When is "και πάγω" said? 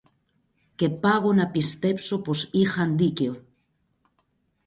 0.75-1.33